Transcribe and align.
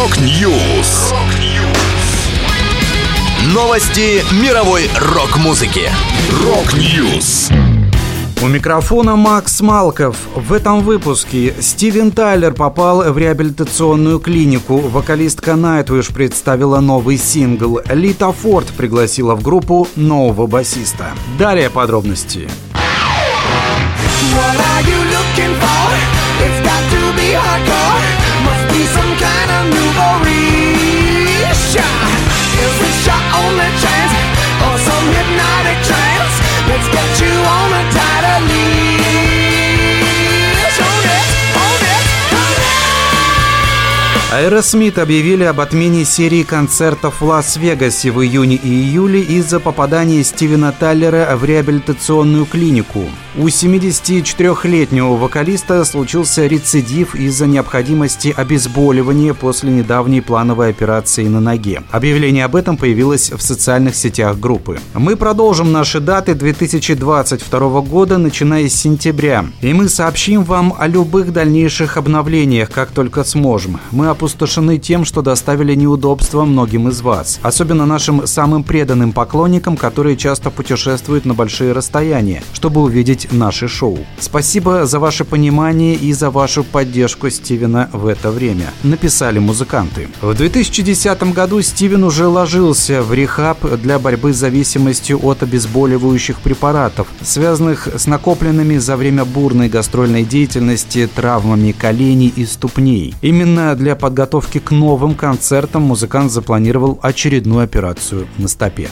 Rock 0.00 0.50
News. 0.50 1.12
Новости 3.52 4.24
мировой 4.42 4.88
рок-музыки. 4.98 5.90
Rock 6.42 6.90
News. 6.90 7.50
У 8.40 8.46
микрофона 8.48 9.16
Макс 9.16 9.60
Малков. 9.60 10.16
В 10.34 10.54
этом 10.54 10.80
выпуске 10.80 11.54
Стивен 11.60 12.12
Тайлер 12.12 12.54
попал 12.54 13.12
в 13.12 13.18
реабилитационную 13.18 14.20
клинику. 14.20 14.78
Вокалистка 14.78 15.54
Nightwish 15.54 16.08
представила 16.08 16.80
новый 16.80 17.18
сингл. 17.18 17.82
Лита 17.90 18.32
Форд 18.32 18.68
пригласила 18.68 19.34
в 19.34 19.42
группу 19.42 19.86
нового 19.96 20.46
басиста. 20.46 21.10
Далее 21.38 21.68
подробности. 21.68 22.48
What 24.32 24.56
are 24.56 24.82
you 24.82 24.98
looking 25.12 25.54
for? 25.60 25.92
It's 26.40 26.58
got 26.64 26.90
to 26.90 27.12
be 27.18 27.34
hardcore. 27.34 28.09
Aerosmith 44.40 44.98
объявили 44.98 45.44
об 45.44 45.60
отмене 45.60 46.06
серии 46.06 46.44
концертов 46.44 47.20
в 47.20 47.24
Лас-Вегасе 47.26 48.10
в 48.10 48.22
июне 48.22 48.56
и 48.56 48.68
июле 48.68 49.20
из-за 49.20 49.60
попадания 49.60 50.24
Стивена 50.24 50.72
Тайлера 50.72 51.36
в 51.36 51.44
реабилитационную 51.44 52.46
клинику. 52.46 53.04
У 53.38 53.46
74-летнего 53.46 55.16
вокалиста 55.16 55.84
случился 55.84 56.48
рецидив 56.48 57.14
из-за 57.14 57.46
необходимости 57.46 58.34
обезболивания 58.36 59.34
после 59.34 59.70
недавней 59.70 60.20
плановой 60.20 60.70
операции 60.70 61.28
на 61.28 61.38
ноге. 61.38 61.84
Объявление 61.92 62.44
об 62.44 62.56
этом 62.56 62.76
появилось 62.76 63.30
в 63.30 63.40
социальных 63.40 63.94
сетях 63.94 64.40
группы. 64.40 64.80
Мы 64.94 65.14
продолжим 65.14 65.70
наши 65.70 66.00
даты 66.00 66.34
2022 66.34 67.80
года, 67.82 68.18
начиная 68.18 68.68
с 68.68 68.74
сентября. 68.74 69.46
И 69.60 69.72
мы 69.72 69.88
сообщим 69.88 70.42
вам 70.42 70.74
о 70.76 70.88
любых 70.88 71.32
дальнейших 71.32 71.98
обновлениях, 71.98 72.68
как 72.72 72.90
только 72.90 73.22
сможем. 73.22 73.78
Мы 73.92 74.08
опустошены 74.08 74.78
тем, 74.78 75.04
что 75.04 75.22
доставили 75.22 75.76
неудобства 75.76 76.44
многим 76.44 76.88
из 76.88 77.00
вас. 77.00 77.38
Особенно 77.42 77.86
нашим 77.86 78.26
самым 78.26 78.64
преданным 78.64 79.12
поклонникам, 79.12 79.76
которые 79.76 80.16
часто 80.16 80.50
путешествуют 80.50 81.26
на 81.26 81.34
большие 81.34 81.70
расстояния, 81.70 82.42
чтобы 82.54 82.80
увидеть 82.80 83.19
наше 83.30 83.68
шоу. 83.68 83.98
Спасибо 84.18 84.86
за 84.86 84.98
ваше 84.98 85.24
понимание 85.24 85.94
и 85.94 86.12
за 86.12 86.30
вашу 86.30 86.64
поддержку 86.64 87.30
Стивена 87.30 87.88
в 87.92 88.06
это 88.06 88.30
время, 88.30 88.66
написали 88.82 89.38
музыканты. 89.38 90.08
В 90.20 90.34
2010 90.34 91.22
году 91.32 91.62
Стивен 91.62 92.04
уже 92.04 92.26
ложился 92.26 93.02
в 93.02 93.12
рехаб 93.12 93.58
для 93.80 93.98
борьбы 93.98 94.32
с 94.32 94.36
зависимостью 94.36 95.20
от 95.22 95.42
обезболивающих 95.42 96.40
препаратов, 96.40 97.08
связанных 97.22 97.88
с 97.96 98.06
накопленными 98.06 98.78
за 98.78 98.96
время 98.96 99.24
бурной 99.24 99.68
гастрольной 99.68 100.24
деятельности 100.24 101.08
травмами 101.14 101.72
коленей 101.72 102.32
и 102.34 102.46
ступней. 102.46 103.14
Именно 103.22 103.74
для 103.76 103.96
подготовки 103.96 104.58
к 104.58 104.70
новым 104.70 105.14
концертам 105.14 105.82
музыкант 105.82 106.32
запланировал 106.32 106.98
очередную 107.02 107.64
операцию 107.64 108.26
на 108.38 108.48
стопе. 108.48 108.88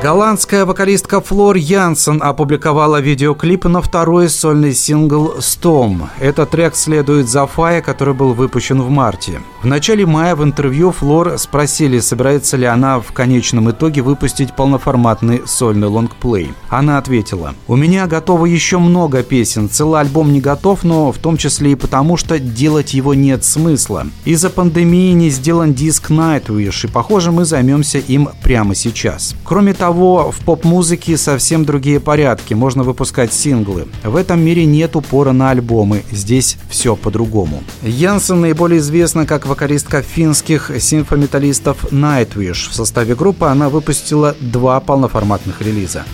Голландская 0.00 0.64
вокалистка 0.64 1.20
Флор 1.20 1.56
Янсен 1.56 2.22
опубликовала 2.22 3.00
видеоклип 3.00 3.64
на 3.64 3.82
второй 3.82 4.28
сольный 4.28 4.72
сингл 4.72 5.34
«Storm». 5.38 6.06
Этот 6.20 6.50
трек 6.50 6.76
следует 6.76 7.28
за 7.28 7.48
Фая, 7.48 7.82
который 7.82 8.14
был 8.14 8.32
выпущен 8.32 8.80
в 8.80 8.90
марте. 8.90 9.40
В 9.60 9.66
начале 9.66 10.06
мая 10.06 10.36
в 10.36 10.44
интервью 10.44 10.92
Флор 10.92 11.36
спросили, 11.36 11.98
собирается 11.98 12.56
ли 12.56 12.64
она 12.64 13.00
в 13.00 13.10
конечном 13.10 13.72
итоге 13.72 14.02
выпустить 14.02 14.54
полноформатный 14.54 15.42
сольный 15.46 15.88
лонгплей. 15.88 16.52
Она 16.68 16.98
ответила, 16.98 17.54
«У 17.66 17.74
меня 17.74 18.06
готово 18.06 18.46
еще 18.46 18.78
много 18.78 19.24
песен, 19.24 19.68
целый 19.68 20.00
альбом 20.00 20.32
не 20.32 20.40
готов, 20.40 20.84
но 20.84 21.10
в 21.10 21.18
том 21.18 21.36
числе 21.36 21.72
и 21.72 21.74
потому, 21.74 22.16
что 22.16 22.38
делать 22.38 22.94
его 22.94 23.14
нет 23.14 23.42
смысла. 23.42 24.06
Из-за 24.24 24.48
пандемии 24.48 25.10
не 25.10 25.30
сделан 25.30 25.74
диск 25.74 26.12
Nightwish, 26.12 26.86
и 26.86 26.88
похоже 26.88 27.32
мы 27.32 27.44
займемся 27.44 27.98
им 27.98 28.28
прямо 28.44 28.76
сейчас. 28.76 29.34
Кроме 29.44 29.74
того, 29.74 29.87
того, 29.88 30.30
в 30.30 30.44
поп-музыке 30.44 31.16
совсем 31.16 31.64
другие 31.64 31.98
порядки, 31.98 32.52
можно 32.52 32.82
выпускать 32.82 33.32
синглы. 33.32 33.86
В 34.04 34.16
этом 34.16 34.38
мире 34.38 34.66
нет 34.66 34.96
упора 34.96 35.32
на 35.32 35.48
альбомы, 35.48 36.02
здесь 36.12 36.58
все 36.68 36.94
по-другому. 36.94 37.62
Янсен 37.82 38.42
наиболее 38.42 38.80
известна 38.80 39.24
как 39.24 39.46
вокалистка 39.46 40.02
финских 40.02 40.70
симфометалистов 40.78 41.90
Nightwish. 41.90 42.68
В 42.68 42.74
составе 42.74 43.14
группы 43.14 43.46
она 43.46 43.70
выпустила 43.70 44.36
два 44.40 44.78
полноформатных 44.80 45.62
релиза. 45.62 46.04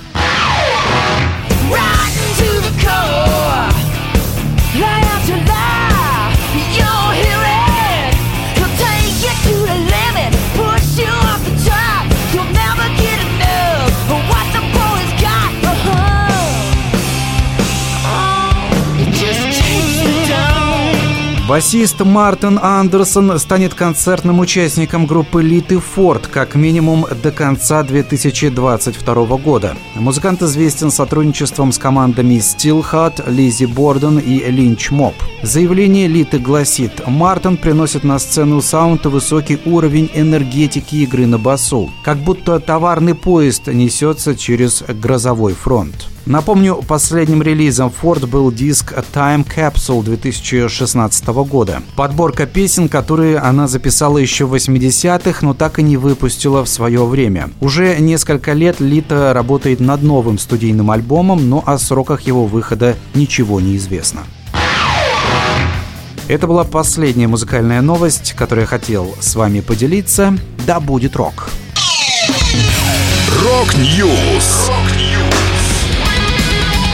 Басист 21.47 22.01
Мартин 22.01 22.59
Андерсон 22.63 23.39
станет 23.39 23.75
концертным 23.75 24.41
участником 24.41 25.05
группы 25.05 25.43
Литы 25.43 25.79
Форд 25.79 26.27
как 26.27 26.55
минимум 26.55 27.05
до 27.23 27.33
конца 27.33 27.83
2022 27.83 29.15
года. 29.37 29.77
Музыкант 29.95 30.41
известен 30.41 30.91
сотрудничеством 30.91 31.73
с 31.73 31.79
командами 31.79 32.37
Steelheart, 32.37 33.31
Лизи 33.31 33.67
Борден 33.67 34.19
и 34.19 34.39
Линч 34.51 34.91
Моб. 34.91 35.15
Заявление 35.43 36.09
Литы 36.09 36.39
гласит, 36.39 37.07
Мартин 37.07 37.59
приносит 37.59 38.05
на 38.05 38.19
сцену 38.19 38.63
саунд 38.63 39.05
и 39.05 39.09
высокий 39.11 39.59
уровень 39.67 40.11
энергетики 40.15 40.97
игры 40.97 41.27
на 41.27 41.37
басу, 41.37 41.91
как 42.03 42.17
будто 42.17 42.59
товарный 42.59 43.15
поезд 43.15 43.67
несется 43.67 44.35
через 44.35 44.83
грозовой 44.89 45.53
фронт. 45.53 46.09
Напомню, 46.27 46.83
последним 46.89 47.43
релизом 47.43 47.93
Ford 48.03 48.27
был 48.27 48.51
диск 48.51 48.95
Time 49.13 49.47
Capsule 49.47 50.03
2016 50.03 51.27
года. 51.27 51.83
Подборка 51.97 52.47
песен, 52.47 52.89
которые 52.89 53.39
она 53.39 53.69
записала 53.69 54.17
еще 54.17 54.47
в 54.47 54.55
80-х, 54.55 55.41
но 55.43 55.53
так 55.53 55.79
и 55.79 55.83
не 55.83 55.99
выпустила 55.99 56.65
в 56.65 56.69
свое 56.69 57.05
время. 57.05 57.51
Уже 57.61 57.99
несколько 57.99 58.55
лет 58.55 58.81
Лита 58.81 59.35
работает 59.35 59.81
над 59.81 60.03
новым 60.03 60.39
студийным 60.39 60.91
альбомом, 60.91 61.51
но 61.51 61.63
о 61.67 61.77
сроках 61.77 62.23
его 62.23 62.47
выхода 62.47 62.97
ничего 63.15 63.61
не 63.61 63.77
известно. 63.77 64.21
Это 66.27 66.47
была 66.47 66.65
последняя 66.65 67.29
музыкальная 67.29 67.83
новость, 67.83 68.33
которую 68.33 68.63
я 68.63 68.67
хотел 68.67 69.15
с 69.21 69.35
вами 69.35 69.61
поделиться. 69.61 70.35
Да 70.67 70.81
будет 70.81 71.17
рок! 71.17 71.51
Rock 73.43 74.00
News! 74.00 74.71